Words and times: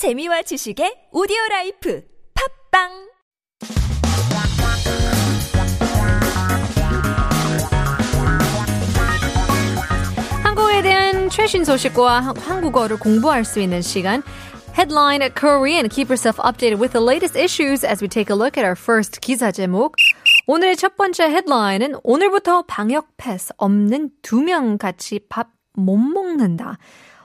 재미와 0.00 0.40
지식의 0.40 1.12
오디오 1.12 1.36
라이프 1.50 2.02
팝빵 2.72 2.88
한국에 10.42 10.80
대한 10.80 11.28
최신 11.28 11.66
소식과 11.66 12.32
한국어를 12.34 12.98
공부할 12.98 13.44
수 13.44 13.60
있는 13.60 13.82
시간. 13.82 14.22
Headline 14.72 15.34
Korean. 15.38 15.90
Keep 15.90 16.08
yourself 16.08 16.38
updated 16.38 16.80
with 16.80 16.92
the 16.92 17.04
latest 17.04 17.36
issues 17.36 17.84
as 17.84 18.00
we 18.00 18.08
take 18.08 18.30
a 18.30 18.34
look 18.34 18.56
at 18.56 18.64
our 18.64 18.76
first 18.80 19.20
기사 19.20 19.52
제목. 19.52 19.96
오늘의 20.46 20.76
첫 20.78 20.96
번째 20.96 21.24
헤드라인은 21.24 21.96
오늘부터 22.02 22.62
방역 22.62 23.18
패스 23.18 23.52
없는 23.58 24.12
두 24.22 24.40
명 24.40 24.78
같이 24.78 25.20
밥 25.28 25.60
못 25.74 25.96
먹는다. 25.96 26.78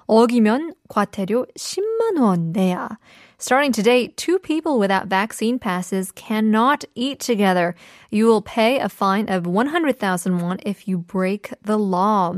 어기면 0.07 0.75
과태료 0.89 1.47
10만 1.57 2.19
원 2.19 2.53
내야. 2.53 2.99
Starting 3.39 3.73
today, 3.73 4.09
two 4.17 4.39
people 4.39 4.79
without 4.79 5.07
vaccine 5.07 5.59
passes 5.59 6.13
cannot 6.13 6.85
eat 6.95 7.21
together. 7.21 7.75
You 8.11 8.27
will 8.27 8.43
pay 8.43 8.79
a 8.79 8.91
fine 8.91 9.31
of 9.31 9.47
100,000 9.47 10.39
won 10.41 10.59
if 10.67 10.87
you 10.87 10.99
break 10.99 11.55
the 11.63 11.79
law. 11.79 12.35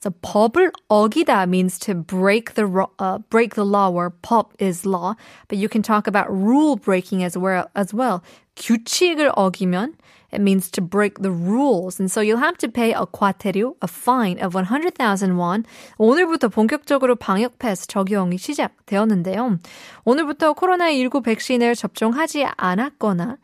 So 0.00 0.10
법을 0.10 0.72
어기다 0.90 1.48
means 1.48 1.78
to 1.86 1.94
break 1.94 2.52
the 2.52 2.66
uh, 2.98 3.18
break 3.30 3.54
the 3.54 3.64
law 3.64 3.88
where 3.88 4.10
법 4.10 4.52
is 4.58 4.84
law, 4.84 5.14
but 5.48 5.56
you 5.56 5.70
can 5.70 5.80
talk 5.80 6.06
about 6.06 6.28
rule 6.28 6.76
breaking 6.76 7.24
as 7.24 7.34
well 7.34 7.70
as 7.74 7.94
well. 7.94 8.22
규칙을 8.57 9.31
어기면 9.35 9.93
it 10.33 10.41
means 10.41 10.69
to 10.71 10.81
break 10.81 11.21
the 11.21 11.31
rules. 11.31 11.99
And 11.99 12.11
so 12.11 12.21
you'll 12.21 12.43
have 12.43 12.57
to 12.57 12.67
pay 12.67 12.91
a 12.91 13.05
과태료, 13.05 13.75
a 13.81 13.87
fine 13.87 14.37
of 14.43 14.53
100,000 14.53 15.37
won. 15.37 15.63
오늘부터 15.97 16.49
본격적으로 16.49 17.15
방역 17.15 17.59
패스 17.59 17.87
적용이 17.87 18.37
시작되었는데요. 18.37 19.59
오늘부터 20.03 20.53
코로나19 20.53 21.23
백신을 21.23 21.75
접종하지 21.75 22.45
않았거나 22.57 23.37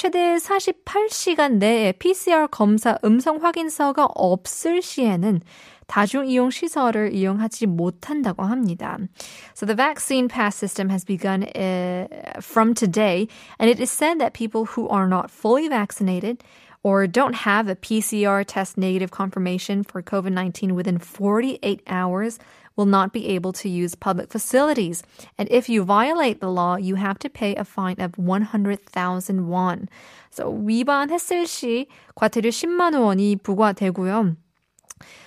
최대 0.00 0.36
48시간 0.36 1.58
내에 1.58 1.92
PCR 1.92 2.48
검사 2.50 2.96
음성 3.04 3.44
확인서가 3.44 4.08
없을 4.14 4.80
시에는 4.80 5.42
다중 5.88 6.26
이용 6.26 6.48
시설을 6.48 7.12
이용하지 7.12 7.66
못한다고 7.66 8.44
합니다. 8.44 8.96
So 9.54 9.66
the 9.66 9.76
vaccine 9.76 10.26
pass 10.26 10.56
system 10.56 10.88
has 10.88 11.04
begun 11.04 11.42
uh, 11.54 12.08
from 12.40 12.72
today, 12.72 13.28
and 13.58 13.68
it 13.68 13.78
is 13.78 13.90
said 13.90 14.18
that 14.20 14.32
people 14.32 14.64
who 14.64 14.88
are 14.88 15.06
not 15.06 15.30
fully 15.30 15.68
vaccinated 15.68 16.42
or 16.83 17.07
don't 17.07 17.33
have 17.33 17.67
a 17.67 17.75
PCR 17.75 18.45
test 18.45 18.77
negative 18.77 19.09
confirmation 19.09 19.83
for 19.83 20.03
COVID 20.03 20.31
19 20.31 20.75
within 20.75 20.99
48 20.99 21.81
hours 21.87 22.37
will 22.75 22.85
not 22.85 23.13
be 23.13 23.27
able 23.29 23.53
to 23.53 23.69
use 23.69 23.95
public 23.95 24.31
facilities. 24.31 25.01
And 25.37 25.47
if 25.49 25.69
you 25.69 25.83
violate 25.83 26.41
the 26.41 26.51
law, 26.51 26.75
you 26.75 26.95
have 26.95 27.17
to 27.19 27.29
pay 27.29 27.55
a 27.55 27.63
fine 27.63 27.99
of 27.99 28.17
100,000 28.17 29.47
won. 29.47 29.87
So 30.29 30.51
위반했을 30.51 31.47
시 31.47 31.87
과태료 32.15 32.49
10만 32.49 32.99
원이 32.99 33.37
부과되고요. 33.37 34.35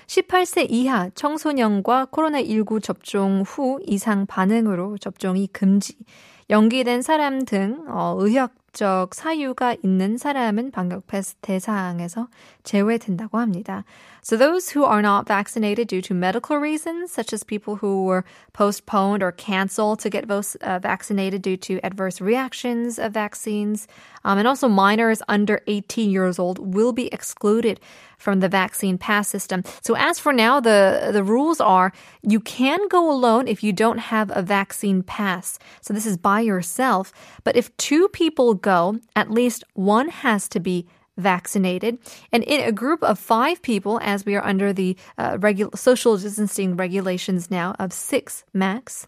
18세 0.06 0.66
이하 0.70 1.10
청소년과 1.10 2.06
코로나19 2.06 2.82
접종 2.82 3.42
후 3.46 3.80
이상 3.84 4.26
반응으로 4.26 4.98
접종이 4.98 5.46
금지. 5.48 5.96
연기된 6.50 7.02
사람 7.02 7.44
등 7.44 7.84
어, 7.88 8.16
의학 8.18 8.52
적 8.72 9.14
사유가 9.14 9.74
있는 9.82 10.18
사람은 10.18 10.70
방역 10.70 11.06
패스 11.06 11.34
대상에서 11.40 12.28
제외된다고 12.62 13.38
합니다. 13.38 13.84
So 14.22 14.36
those 14.36 14.70
who 14.70 14.84
are 14.84 15.00
not 15.00 15.26
vaccinated 15.26 15.88
due 15.88 16.02
to 16.02 16.14
medical 16.14 16.58
reasons, 16.58 17.10
such 17.10 17.32
as 17.32 17.42
people 17.42 17.76
who 17.76 18.04
were 18.04 18.24
postponed 18.52 19.22
or 19.22 19.32
canceled 19.32 20.00
to 20.00 20.10
get 20.10 20.30
uh, 20.30 20.78
vaccinated 20.80 21.40
due 21.40 21.56
to 21.56 21.80
adverse 21.82 22.20
reactions 22.20 22.98
of 22.98 23.12
vaccines, 23.14 23.88
um, 24.24 24.36
and 24.36 24.46
also 24.46 24.68
minors 24.68 25.22
under 25.28 25.62
18 25.66 26.10
years 26.10 26.38
old 26.38 26.58
will 26.58 26.92
be 26.92 27.06
excluded 27.08 27.80
from 28.18 28.40
the 28.40 28.48
vaccine 28.48 28.98
pass 28.98 29.28
system. 29.28 29.62
So 29.80 29.96
as 29.96 30.18
for 30.18 30.32
now, 30.32 30.60
the, 30.60 31.10
the 31.12 31.22
rules 31.22 31.60
are 31.60 31.92
you 32.22 32.40
can 32.40 32.80
go 32.88 33.10
alone 33.10 33.48
if 33.48 33.62
you 33.62 33.72
don't 33.72 33.98
have 33.98 34.30
a 34.34 34.42
vaccine 34.42 35.02
pass. 35.02 35.58
So 35.80 35.94
this 35.94 36.04
is 36.04 36.16
by 36.18 36.40
yourself. 36.40 37.12
But 37.44 37.56
if 37.56 37.74
two 37.76 38.08
people 38.08 38.54
go, 38.63 38.99
at 39.15 39.29
least 39.29 39.63
one 39.75 40.09
has 40.09 40.49
to 40.49 40.59
be 40.59 40.87
vaccinated. 41.15 41.99
And 42.31 42.43
in 42.43 42.61
a 42.61 42.71
group 42.71 43.03
of 43.03 43.19
five 43.19 43.61
people, 43.61 43.99
as 44.01 44.25
we 44.25 44.35
are 44.35 44.43
under 44.43 44.73
the 44.73 44.97
uh, 45.17 45.37
regu- 45.37 45.77
social 45.77 46.17
distancing 46.17 46.75
regulations 46.75 47.51
now 47.51 47.75
of 47.77 47.93
six 47.93 48.43
max, 48.51 49.07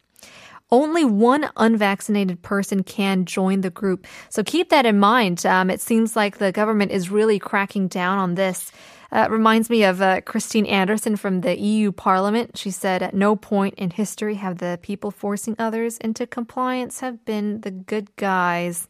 only 0.72 1.06
one 1.06 1.50
unvaccinated 1.58 2.42
person 2.42 2.84
can 2.84 3.26
join 3.26 3.62
the 3.62 3.70
group. 3.70 4.06
So 4.30 4.44
keep 4.44 4.70
that 4.70 4.86
in 4.86 5.00
mind. 5.00 5.46
Um, 5.46 5.70
it 5.70 5.82
seems 5.82 6.16
like 6.16 6.38
the 6.38 6.52
government 6.52 6.92
is 6.92 7.10
really 7.10 7.40
cracking 7.40 7.88
down 7.88 8.18
on 8.18 8.36
this. 8.36 8.72
Uh, 9.12 9.28
reminds 9.30 9.70
me 9.70 9.84
of 9.84 10.02
uh, 10.02 10.22
Christine 10.22 10.66
Anderson 10.66 11.16
from 11.16 11.42
the 11.42 11.58
EU 11.60 11.92
Parliament. 11.92 12.58
She 12.58 12.72
said, 12.72 13.04
At 13.04 13.14
no 13.14 13.36
point 13.36 13.76
in 13.76 13.92
history 13.92 14.36
have 14.36 14.58
the 14.58 14.80
people 14.82 15.12
forcing 15.12 15.56
others 15.60 15.98
into 15.98 16.26
compliance 16.26 17.00
have 17.00 17.24
been 17.26 17.62
the 17.62 17.72
good 17.72 18.16
guys. 18.16 18.88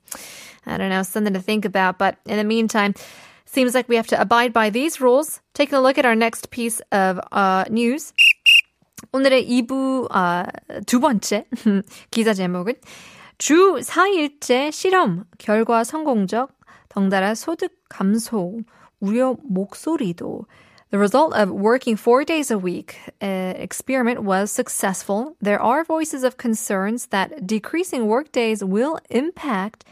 I 0.65 0.77
don't 0.77 0.89
know, 0.89 1.03
something 1.03 1.33
to 1.33 1.41
think 1.41 1.65
about. 1.65 1.97
But 1.97 2.17
in 2.25 2.37
the 2.37 2.43
meantime, 2.43 2.95
seems 3.45 3.73
like 3.75 3.87
we 3.87 3.95
have 3.95 4.07
to 4.07 4.19
abide 4.19 4.53
by 4.53 4.69
these 4.69 4.99
rules. 5.01 5.41
Taking 5.53 5.75
a 5.75 5.81
look 5.81 5.97
at 5.97 6.05
our 6.05 6.15
next 6.15 6.49
piece 6.49 6.81
of 6.91 7.19
uh, 7.31 7.65
news. 7.69 8.13
오늘의 9.11 9.47
2부 9.47 10.09
어, 10.11 10.45
두 10.85 10.99
번째 10.99 11.45
기사 12.11 12.33
제목은 12.33 12.73
주 13.37 13.79
4일제 13.79 14.71
실험 14.71 15.25
결과 15.37 15.83
성공적 15.83 16.51
덩달아 16.89 17.35
소득 17.35 17.77
감소 17.89 18.57
우려 19.00 19.36
목소리도. 19.42 20.46
The 20.91 20.98
result 20.98 21.34
of 21.34 21.50
working 21.50 21.96
four 21.96 22.24
days 22.24 22.50
a 22.50 22.58
week 22.58 22.98
uh, 23.22 23.54
experiment 23.56 24.24
was 24.24 24.50
successful. 24.50 25.36
There 25.41 25.62
are 25.62 25.84
voices 25.84 26.24
of 26.24 26.36
concerns 26.36 27.06
that 27.06 27.46
decreasing 27.46 28.08
work 28.08 28.32
days 28.32 28.64
will 28.64 28.98
impact 29.08 29.84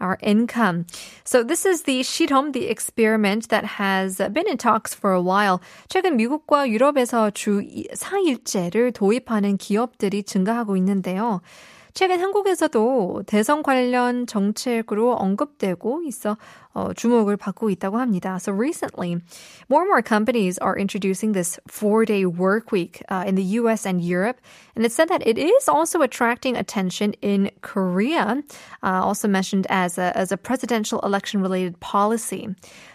our 0.00 0.18
income. 0.22 0.86
So 1.24 1.42
this 1.42 1.66
is 1.66 1.82
the 1.82 2.00
실험, 2.00 2.54
the 2.54 2.68
experiment 2.68 3.50
that 3.50 3.64
has 3.76 4.16
been 4.32 4.48
in 4.48 4.56
talks 4.56 4.94
for 4.94 5.12
a 5.12 5.20
while. 5.20 5.60
최근 5.88 6.16
미국과 6.16 6.70
유럽에서 6.70 7.30
주 7.30 7.60
4일제를 7.92 8.94
도입하는 8.94 9.58
기업들이 9.58 10.22
증가하고 10.22 10.76
있는데요. 10.78 11.42
최근 11.95 12.19
한국에서도 12.19 13.23
대선 13.25 13.63
관련 13.63 14.27
정책으로 14.27 15.13
언급되고 15.15 16.03
있어 16.03 16.35
어, 16.73 16.91
주목을 16.91 17.37
받고 17.37 17.69
있다고 17.69 17.99
합니다. 17.99 18.35
So 18.37 18.51
recently, 18.51 19.15
more 19.69 19.83
and 19.83 19.87
more 19.87 20.01
companies 20.01 20.59
are 20.59 20.77
introducing 20.77 21.31
this 21.31 21.57
four-day 21.69 22.25
work 22.25 22.73
week 22.73 23.01
uh, 23.07 23.23
in 23.25 23.35
the 23.35 23.55
U.S. 23.63 23.85
and 23.85 24.03
Europe, 24.03 24.41
and 24.75 24.85
it 24.85 24.91
said 24.91 25.07
that 25.07 25.25
it 25.25 25.37
is 25.37 25.69
also 25.69 26.01
attracting 26.01 26.57
attention 26.57 27.13
in 27.21 27.49
Korea, 27.61 28.43
uh, 28.83 28.99
also 29.01 29.29
mentioned 29.29 29.65
as 29.69 29.97
a, 29.97 30.11
as 30.17 30.33
a 30.33 30.37
presidential 30.37 30.99
election-related 30.99 31.79
policy. 31.79 32.49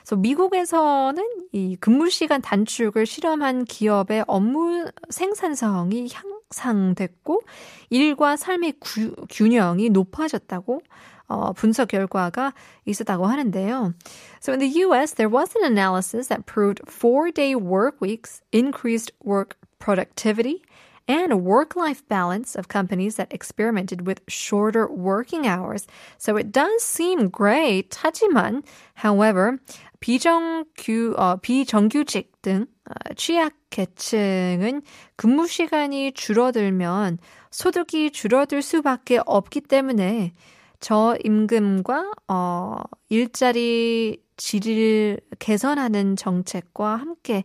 So 0.04 0.14
미국에서는 0.14 1.24
이 1.54 1.76
근무 1.80 2.10
시간 2.10 2.42
단축을 2.42 3.06
실험한 3.06 3.64
기업의 3.64 4.24
업무 4.26 4.90
생산성이 5.08 6.10
향 6.12 6.29
상됐고 6.49 7.41
일과 7.89 8.35
삶의 8.35 8.73
구, 8.79 9.15
균형이 9.29 9.89
높아졌다고 9.89 10.81
어, 11.27 11.53
분석 11.53 11.87
결과가 11.87 12.53
있었다고 12.85 13.25
하는데요. 13.25 13.93
So 14.39 14.53
in 14.53 14.59
the 14.59 14.83
US, 14.85 15.13
there 15.15 15.29
was 15.29 15.55
an 15.55 15.65
analysis 15.65 16.27
that 16.27 16.45
proved 16.45 16.81
four-day 16.87 17.55
work 17.55 17.99
weeks 17.99 18.41
increased 18.51 19.11
work 19.23 19.57
productivity 19.79 20.61
and 21.07 21.31
a 21.31 21.37
work-life 21.37 22.07
balance 22.07 22.55
of 22.55 22.67
companies 22.67 23.15
that 23.15 23.31
experimented 23.31 24.05
with 24.07 24.21
shorter 24.27 24.87
working 24.87 25.45
hours. 25.45 25.87
So 26.17 26.35
it 26.37 26.51
does 26.51 26.81
seem 26.83 27.29
great. 27.29 27.91
하지만, 27.91 28.63
however, 28.95 29.59
비정규, 30.00 31.14
어, 31.16 31.36
비정규직 31.36 32.42
등 32.42 32.66
어, 32.88 33.14
취약 33.14 33.52
계층은 33.70 34.82
근무 35.16 35.46
시간이 35.46 36.12
줄어들면 36.12 37.18
소득이 37.50 38.10
줄어들 38.10 38.62
수밖에 38.62 39.20
없기 39.24 39.60
때문에 39.62 40.32
저임금과 40.80 42.12
어, 42.28 42.76
일자리 43.10 44.22
질을 44.36 45.20
개선하는 45.38 46.16
정책과 46.16 46.96
함께 46.96 47.44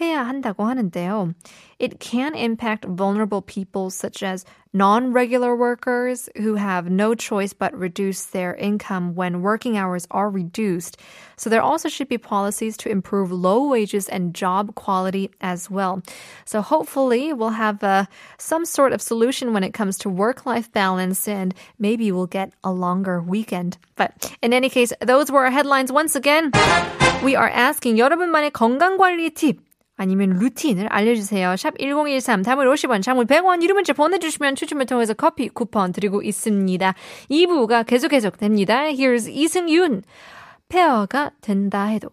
해야 0.00 0.26
한다고 0.26 0.64
하는데요. 0.64 1.34
It 1.78 1.98
can 2.00 2.34
impact 2.34 2.84
vulnerable 2.84 3.42
people 3.42 3.90
such 3.90 4.22
as 4.22 4.44
non-regular 4.72 5.56
workers 5.56 6.28
who 6.36 6.54
have 6.54 6.90
no 6.90 7.14
choice 7.14 7.52
but 7.52 7.74
reduce 7.74 8.26
their 8.26 8.54
income 8.54 9.14
when 9.14 9.42
working 9.42 9.76
hours 9.76 10.06
are 10.10 10.30
reduced. 10.30 10.96
So 11.36 11.50
there 11.50 11.62
also 11.62 11.88
should 11.88 12.08
be 12.08 12.18
policies 12.18 12.76
to 12.78 12.88
improve 12.88 13.32
low 13.32 13.66
wages 13.66 14.08
and 14.08 14.34
job 14.34 14.74
quality 14.74 15.30
as 15.40 15.70
well. 15.70 16.02
So 16.44 16.60
hopefully 16.60 17.32
we'll 17.32 17.50
have 17.50 17.82
uh, 17.82 18.04
some 18.38 18.64
sort 18.64 18.92
of 18.92 19.02
solution 19.02 19.52
when 19.52 19.64
it 19.64 19.74
comes 19.74 19.98
to 19.98 20.08
work-life 20.08 20.70
balance 20.72 21.26
and 21.26 21.54
maybe 21.78 22.12
we'll 22.12 22.26
get 22.26 22.52
a 22.62 22.70
longer 22.70 23.20
weekend. 23.20 23.76
But 23.96 24.32
in 24.40 24.52
any 24.52 24.68
case, 24.68 24.92
those 25.00 25.30
were 25.32 25.44
our 25.44 25.50
headlines 25.50 25.90
once 25.90 26.14
again. 26.14 26.52
We 27.24 27.36
are 27.36 27.50
asking 27.50 27.96
여러분만의 27.96 28.52
건강관리 28.52 29.30
팁 29.30 29.63
아니면 29.95 30.31
루틴을 30.31 30.87
알려주세요. 30.87 31.55
샵 31.55 31.77
1013, 31.79 32.41
담을 32.41 32.67
50원, 32.67 33.01
장물 33.01 33.25
100원, 33.25 33.63
이름 33.63 33.75
문자 33.75 33.93
보내주시면 33.93 34.55
추첨을 34.55 34.85
통해서 34.85 35.13
커피 35.13 35.47
쿠폰 35.47 35.91
드리고 35.91 36.21
있습니다. 36.21 36.93
2부가 37.29 37.85
계속 37.85 38.09
계속 38.09 38.37
됩니다. 38.37 38.83
Here's 38.83 39.31
이승윤. 39.31 40.03
페어가 40.67 41.31
된다 41.41 41.85
해도. 41.85 42.09